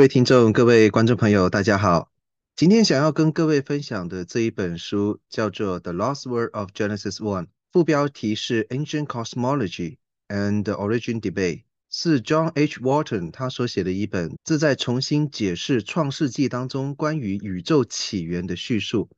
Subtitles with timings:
[0.00, 2.10] 各位听众、各位观众朋友，大家好。
[2.56, 11.58] 今天想要跟各位分享的这一本书叫做《The Lost World of Genesis One》，副标题是《Ancient Cosmology and Origin Debate》，
[11.90, 12.80] 是 John H.
[12.80, 19.10] Walton 他所写的一本旨在重新解释创世纪当中关于宇宙起源的叙述。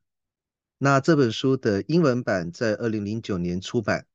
[0.78, 4.06] 那这本书的英文版在二零零九年出版，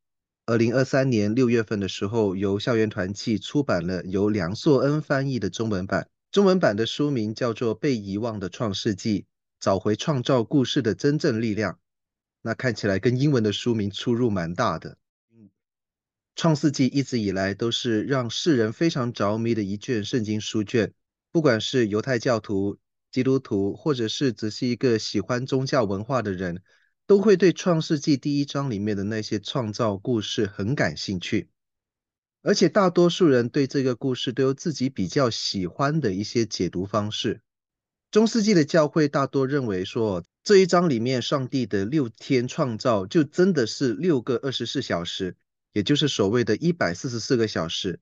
[0.45, 6.09] 二零二三年六月份的时候，由校园团契出版了由梁硕恩翻译的中文版。
[6.29, 9.25] 中文版的书名叫做《被遗忘的创世纪：
[9.59, 11.73] 找回创造故事的真正力量》。
[12.41, 14.97] 那看起来跟英文的书名出入蛮大的。
[16.35, 20.93] 创世纪一直以来都是让世人非常着迷的一卷圣经书卷，
[21.31, 22.77] 不管是犹太教徒、
[23.09, 26.61] 基督徒，或者是只是一个喜欢宗教文化的人，
[27.07, 31.49] 都会对创世纪第一章里面的那些创造故事很感兴趣。
[32.47, 37.41] 而且大多数人对这个故事都有自己比较喜欢的一些解读方式。
[38.09, 45.35] 中世纪的教会大多认为说，这一章里面上帝的六天创造就真的是六个二十四小时，
[45.73, 47.99] 也就是所谓的一百四十四个小时。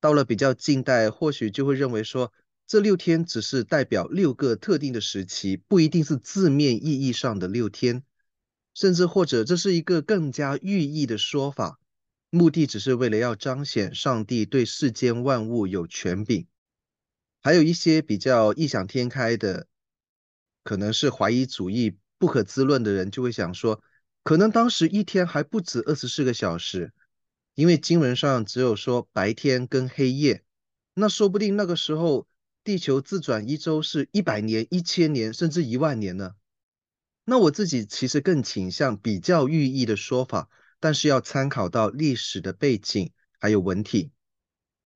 [0.00, 2.32] 到了比较近代，或许就会认为说，
[2.66, 8.02] 这六天只是代表六个特定的时期，不一定是字面意义上的六天，
[8.72, 11.78] 甚至或者这是一个更加寓意的说法。
[12.34, 16.48] 目的只是为了要彰显上帝对世间万物有权柄，
[17.40, 19.68] 还有一些比较异想天开的，
[20.64, 23.80] 可能是怀疑主义、不可知论的人就会想说，
[24.24, 26.92] 可能当时一天还不止二十四个小时，
[27.54, 30.42] 因为经文上只有说白天跟黑夜，
[30.94, 32.26] 那说不定那个时候
[32.64, 36.34] 地球自转一周是一百年、一千年甚至一万年呢。
[37.24, 40.50] 那我自己其实更倾向比较寓意的说法。
[40.84, 44.10] 但是要参考到历史的背景，还有文体。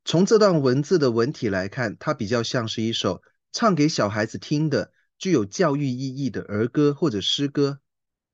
[0.05, 3.23] 从这段文字的文体来看，它比较像是一首
[3.53, 7.81] 唱给小孩子听的、具有教育意义的儿歌或者诗歌，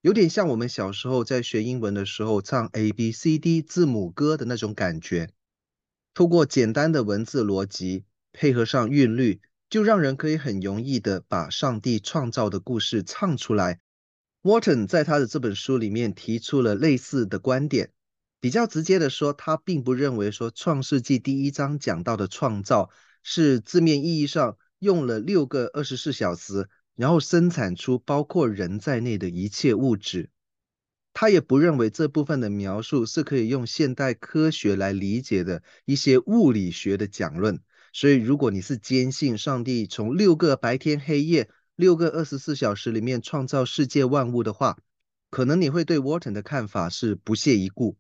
[0.01, 5.31] 有点像我们小时候在学英文的时候唱 A B C D 字母歌的那种感觉。
[6.13, 13.79] 透过简单的文字逻辑，配合上韵律，就让人可以很容易的把上帝创造的故事唱出来。
[14.45, 17.93] Walton 在他的这本书里面提出了类似的观点，
[18.41, 22.91] 比较直接的说，他并不认为说《创世纪》第一章讲到的创造
[23.23, 30.29] 是字面意义上用了六个二十四小时，然后生产出包括人在内的一切物质。
[31.15, 37.63] 他也不认为这部分的描述是可以用现代科学来理解的一些物理学的讲论。
[37.95, 44.79] 所以，如果你是坚信上帝从六个白天黑夜，六个二十四小时里面创造世界万物的话，
[45.31, 47.97] 可能你会对 Walton 的看法是不屑一顾。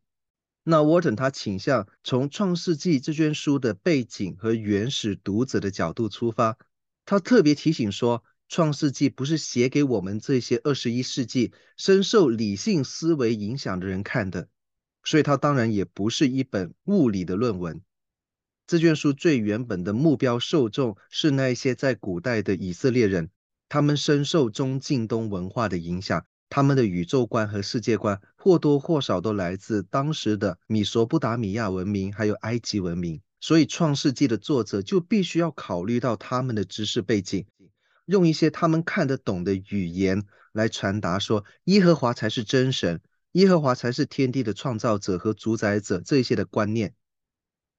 [0.62, 6.56] 那 Walton 他倾向从《创世纪》这卷书的背景和原始读者的角度出发，
[7.04, 14.48] 他特别提醒说，《创世纪》不是写给我们这些二十一世纪深受理性思维影响的人看的，
[15.02, 17.82] 所以它当然也不是一本物理的论文。
[18.66, 23.30] 这卷书最原本的目标受众是那些在古代的以色列人。
[23.68, 33.20] 他们深受中近东文化的影响，他们的宇宙观和世界观或多或少都来自当时的米索不达米亚文明，还有埃及文明。
[33.40, 37.44] 所以，《创世纪》的作者就必须要考虑到他们的知识背景，
[38.06, 43.02] 用一些他们看得懂的语言来传达说，耶和华才是真神，
[43.32, 46.94] 耶和华才是天地的创造者和主宰者这些的观念。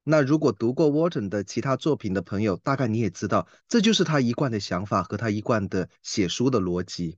[0.07, 7.17] 那如果读过 Walton 的其他作品的朋友，大概你也知道，这就是他一贯的想法和他一贯的写书的逻辑。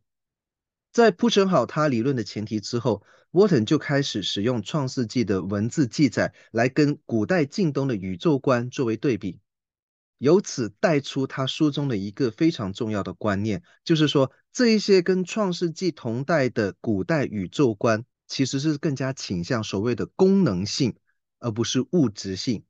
[0.94, 3.04] 在铺陈好他理论的前提之后
[3.34, 9.42] ，Walton 就开始使用《创世纪》的文字记载来跟古代近东的宇宙观作为对比，
[10.18, 20.96] 由此带出他书中的一个非常重要的观念，就是说这一些跟《创世纪》同代的古代宇宙观，其实是更加倾向所谓的功能性，
[21.40, 22.64] 而不是物质性。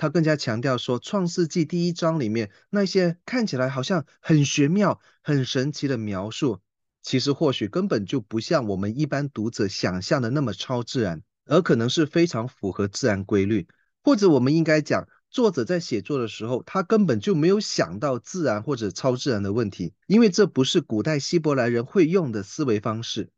[0.00, 6.62] 他更加强调说，《创世纪》第一章里面那些看起来好像很玄妙、很神奇的描述，
[7.02, 13.68] 其实或许根本就不像我们一般读者想象的那么超自然，而可能是非常符合自然规律。
[14.02, 23.28] 或者我们应该讲，作者在写作的时候，他根本就没有想到自然或者超自然的问题，因为这不是古代希伯来人会用的思维方式。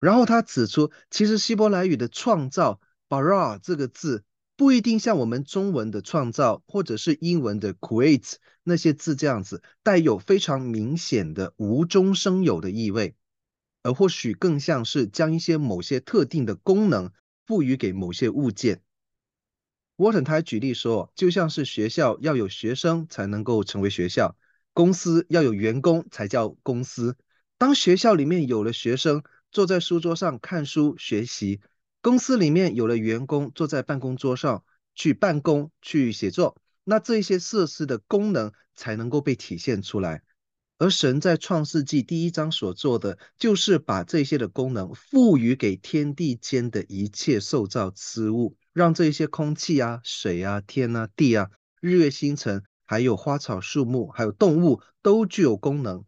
[0.00, 4.24] 然后他指出，其实希伯来语的“创造 ”（bara） 这个字。
[4.58, 8.34] 不一定像我们中文的创造，或者是英文的 create
[8.64, 13.14] 那些字这样子，带有非常明显的无中生有的意味，
[13.84, 17.12] 而或许更像是将一些某些特定的功能
[17.46, 18.82] 赋予给某些物件。
[19.96, 24.36] Wharton 他举例说，就像是学校要有学生才能够成为学校，
[24.72, 27.16] 公司要有员工才叫公司。
[27.58, 29.22] 当学校里面有了学生
[29.52, 31.60] 坐在书桌上看书学习，
[32.08, 34.64] 公司里面有了员工坐在办公桌上
[34.94, 40.22] 去办公去写作，那这些设施的功能才能够被体现出来。
[40.78, 56.06] 而神在创世纪第一章所做的，就是把这些的功能赋予给天地间的一切受造之物，让这些空气啊、水啊、天啊、地啊、日月星辰，还有花草树木，还有动物，都具有功能，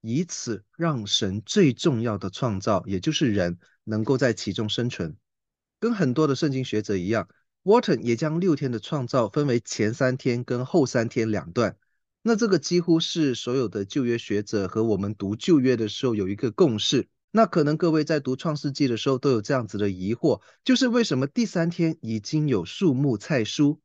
[0.00, 5.14] 以此让神最重要的创造，也就是人，能够在其中生存。
[5.84, 7.28] 跟很多的圣经学者一样
[7.62, 11.76] ，Wharton 也将六天的创造分为前三天跟后三天两段。
[12.22, 17.06] 那这个几乎是所有的旧约学者和我们读旧约的时候有一个共识。
[17.32, 23.76] 那可能各位在读创世纪的时候都有这样子的疑惑，就是为什么第三天已经有树木菜蔬，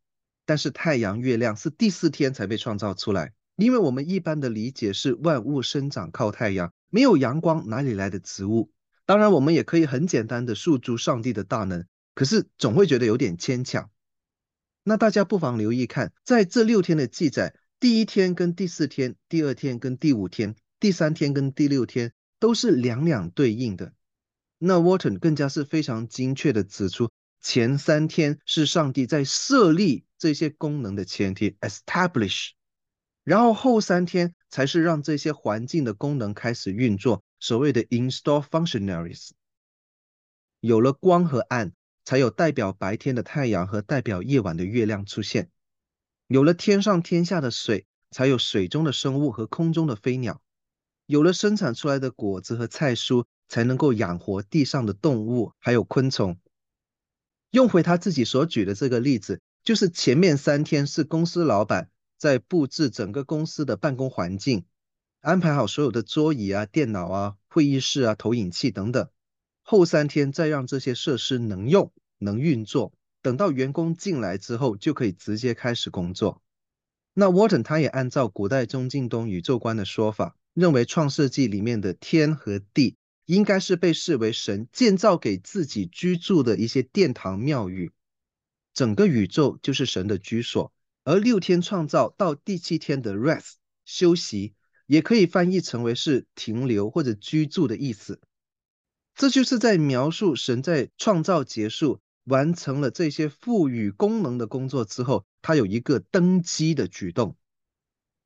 [0.46, 3.34] 但是太阳月亮是第四天才被创造出来？
[3.57, 8.72] 因为我们一般的理解是万物生长靠太阳，没有阳光哪里来的植物？
[9.09, 13.89] 当然我们也可以很简单的诉诸上帝的大能，可是总会觉得有点牵强。
[14.83, 17.56] 那大家不妨留意看，在这六天的记载。
[17.79, 23.94] 第一天跟第四天，第二天跟第五天，第三天跟第六天都是两两对应的。
[24.59, 27.09] 那 Warton 更加是非常精确的指出，
[27.41, 32.50] 前三天是上帝在设立这些功能的前提 （establish），
[33.23, 39.30] 然后后三天才是让这些环境的功能开始运作，所谓的 install functionaries。
[40.59, 45.50] 有了光和暗，才有代表白天的太阳和代表夜晚的月亮出现。
[46.27, 50.41] 有了天上天下的水，才有水中的生物和空中的飞鸟；
[51.06, 56.38] 有了生产出来的果子和菜蔬，才能够养活地上的动物还有昆虫。
[57.51, 64.65] 用回他自己所举的这个例子，就是前面三天是公司老板在布置整个公司的办公环境，
[65.21, 69.07] 安排好所有的桌椅啊、电脑啊、会议室啊、投影器等等；
[69.63, 72.94] 后三天再让这些设施能用、能运作。
[73.21, 76.42] 等到员工进来之后，就可以直接开始工作。
[77.13, 82.95] 那 Wharton 他也按照古代中近东宇宙观的说法，认为创世纪里面的天和地
[83.25, 87.92] 应该是被视为神建造给自己居住的一些殿堂庙宇，
[88.74, 90.72] 整个宇宙就是神的居所。
[91.04, 94.54] 而六天创造到第七天的 rest 休息，
[94.89, 98.19] 也可以翻译成为是停留或者居住的意思。
[99.15, 102.01] 这就是在描述神在创造结束。
[102.25, 107.36] 完成了这些赋予功能的工作之后，他有一个登基的举动。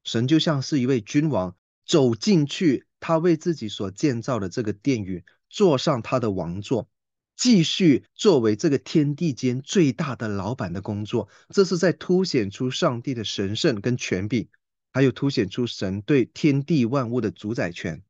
[0.04, 1.56] 神就像是一位君王
[1.86, 6.90] 走进去，他为自己所建造的这个殿宇坐上他的王座，
[7.38, 11.30] 继续作为这个天地间最大的老板的工作。
[11.52, 14.50] 这是在凸显出上帝的神圣跟权柄，
[14.94, 18.04] 还有凸显出神对天地万物的主宰权。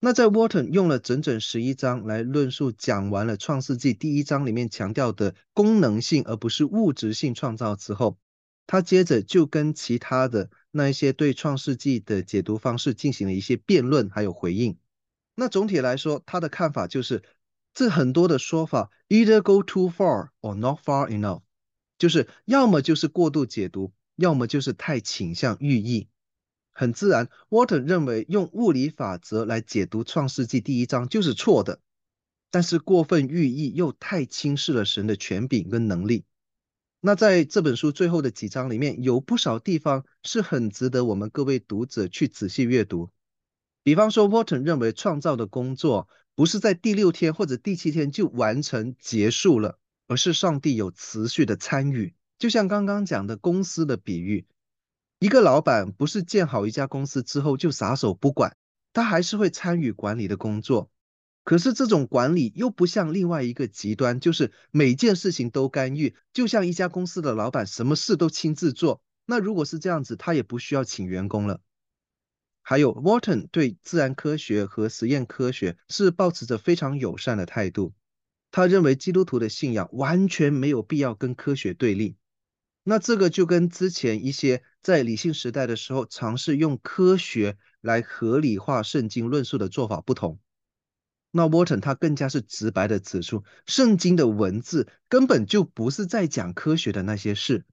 [0.00, 8.18] 那在 Wharton 用了整整十一章来论述，讲完了创世纪第一章里面强调的功能性而不是物质性创造之后，
[8.66, 14.76] 他接着就跟其他的那一些对创世纪的解读方式进行了一些辩论还有回应。
[15.34, 17.22] 那总体来说，他的看法就是，
[17.74, 21.42] 这很多的说法 either go too far or not far enough，
[21.98, 26.08] 就是要么就是过度解读，要么就是太倾向寓意。
[26.72, 31.80] 很自然，Wharton 认为用物理法则来解读创世纪第一章就是错的，
[32.50, 36.24] 但是过分寓意又太轻视了神的权柄跟能力。
[37.00, 43.10] 那在这本书最后的几章里面，有不少地方是很值得我们各位读者去仔细阅读。
[43.84, 54.46] 比方说，Wharton 认为创造的工作不是在第六天或者第七天就完成结束了，而是上帝有持续的参与，就像刚刚讲的公司的比喻。
[55.18, 58.56] 一个老板不是建好一家公司之后就撒手不管，
[58.92, 60.90] 他还是会参与管理的工作。
[61.42, 69.02] 可是这种管理又不像另外一个极端，就是每件事情都干预，就像一家公司的老板什么事都亲自做。
[69.24, 71.60] 那如果是这样子，他也不需要请员工了。
[72.62, 77.94] 还有，Wharton 对自然科学和实验科学是抱持着非常友善的态度。
[78.50, 82.16] 他认为基督徒的信仰完全没有必要跟科学对立。
[82.90, 90.38] 那这个就跟之前一些在理性时代的时候尝试用科学来合理化圣经论述的做法不同。
[91.30, 97.66] 那 Wharton 他更加是直白的指出，圣经的文字根本就不是在讲科学的那些事。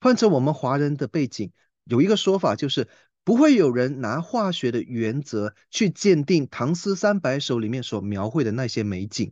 [0.00, 1.52] 换成我们华人的背景，
[1.84, 2.88] 有一个说法就是，
[3.24, 9.30] 不会有人拿化学的原则去鉴定《唐诗三百首》里面所描绘的那些美景。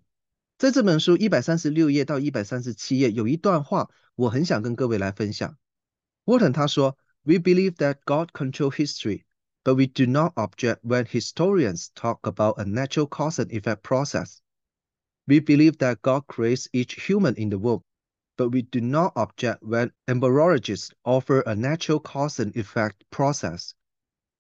[0.59, 5.58] 在这本书一百三十六页到一百三十七页有一段话，我很想跟各位来分享。
[6.26, 9.26] Wharton 他说：“We believe that God controls history,
[9.64, 14.42] but we do not object when historians talk about a natural cause and effect process.
[15.26, 17.84] We believe that God creates each human in the world,
[18.38, 23.76] but we do not object when embryologists offer a natural cause and effect process.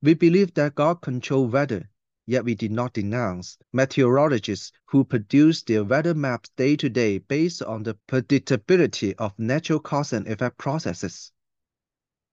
[0.01, 1.89] We believe that God controls weather.”
[2.28, 7.62] Yet we did not denounce meteorologists who produce their weather maps day to day based
[7.62, 11.28] on the predictability of natural cause and effect processes.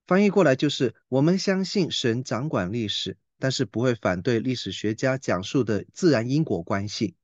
[0.08, 7.16] 翻译过来就是：我们相信神掌管历史，但是不会反对历史学家讲述的自然因果关系。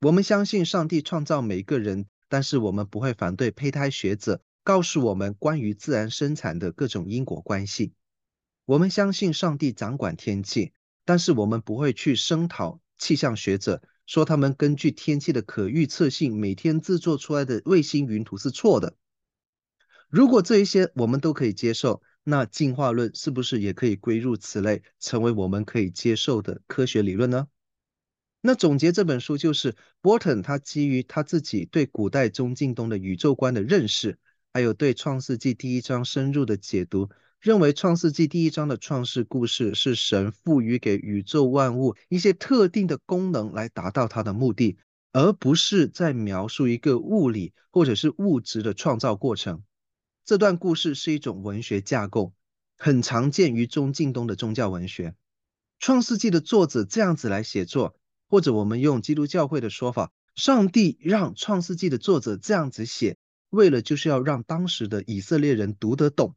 [0.00, 7.94] 我们相信上帝创造每个人，但是我们不会反对胚胎学者告诉我们关于自然生产的各种因果关系。
[8.64, 10.72] 我们相信上帝掌管天气。
[11.06, 18.94] 但是我们不会去声讨气象学者，说他们根据天气的可预测性，每天制作出来的卫星云图是错的。
[20.10, 27.46] 如果这一些我们都可以接受，那进化论是不是也可以归入此类，成为我们可以接受的科学理论呢？
[28.40, 34.18] 那总结这本书就是，Wharton 他基于他自己对古代中近东的宇宙观的认识，
[34.52, 37.10] 还有对创世纪第一章深入的解读。
[37.46, 44.78] 认为《创世纪》第一章的创世故事是神赋予给宇宙万物一些特定的功能来达到它的目的，
[45.12, 49.62] 而不是在描述一个物理或者是物质的创造过程。
[50.24, 52.32] 这段故事是一种文学架构，
[52.76, 55.10] 很常见于中近东的宗教文学。
[55.78, 57.94] 《创世纪》的作者这样子来写作，
[58.28, 63.16] 或者我们用基督教会的说法，上帝让《创世纪》的作者这样子写，
[63.50, 66.34] 为了就是要让当时的以色列人读得懂。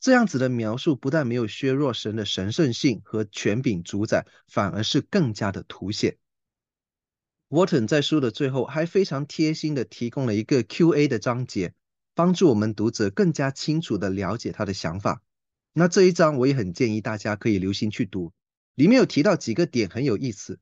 [0.00, 6.16] 这样子的描述不但没有削弱神的神圣性和权柄主宰，反而是更加的凸显。
[7.50, 11.74] Warton 在书的最后还非常贴心的提供了一个 Q&A 的章节，
[12.14, 15.22] 帮助我们读者更加清楚的了解他的想法。
[15.74, 18.32] 那这一章我也很建议大家可以留心去读，
[18.74, 20.60] 里面有提到几个点很有意思，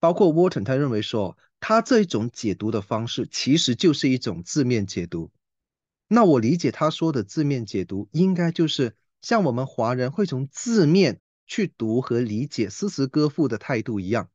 [0.00, 5.30] 包括 Warton 他认为说，他这一种解读的方式其实就是一种字面解读。
[6.14, 14.30] 那我理解他说的字面解读，应该就是像我们华人会从字面去读和理解诗词歌赋的态度一样，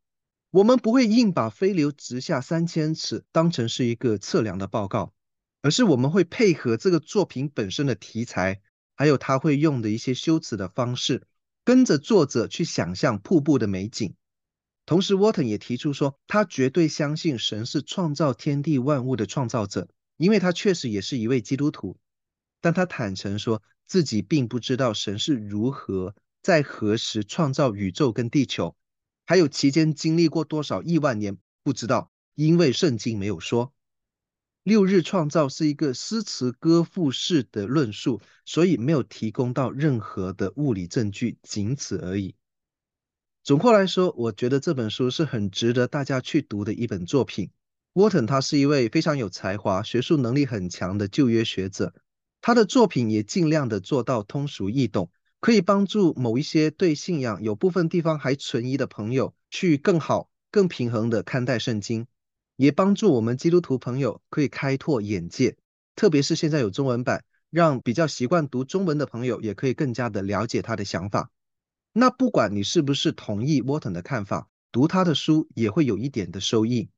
[0.51, 5.13] 我们不会硬把“飞流直下三千尺”当成是一个测量的报告，
[5.61, 8.59] 而是我们会配合这个作品本身的题材，
[8.97, 11.23] 还有他会用的一些修辞的方式，
[11.63, 14.15] 跟着作者去想象瀑布的美景。
[14.85, 19.87] 同时沃特也提出说，他绝对相信神是创造天地万物的创造者。
[20.19, 21.97] 因为他确实也是一位基督徒，
[22.59, 28.75] 但他坦诚说自己并不知道神是如何在何时创造宇宙跟地球，
[29.25, 33.73] 还有期间经历过多少亿万年，不知道，因为圣经没有说。
[34.63, 42.35] 六日创造是一个诗词歌赋式的论述，所以没有提供到任何的物理证据，仅此而已。
[43.41, 47.51] 总括来说，我觉得这本书是很值得大家去读的一本作品。
[47.93, 51.93] Wharton 他是一位非常有才华、学术能力很强的旧约学者，
[52.39, 62.05] 他的作品也尽量的做到通俗易懂，可以帮助某一些对信仰有部分地方还存疑的朋友去更好、更平衡的看待圣经，
[62.55, 65.57] 也帮助我们基督徒朋友可以开拓眼界，
[65.95, 71.31] 特别是现在有中文版，让比较习惯读中文的朋友也可以更加的了解他的想法。
[71.91, 76.89] 那不管你是不是同意 Wharton 的看法，读他的书也会有一点的收益。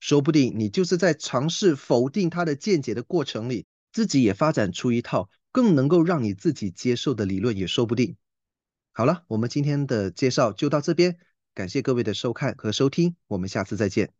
[0.00, 8.16] 说不定你就是在尝试否定他的见解的过程里，自己也发展出一套更能够让你自己接受的理论，也说不定。
[8.92, 11.18] 好了，我们今天的介绍就到这边，
[11.54, 14.19] 感谢各位的收看和收听，我们下次再见。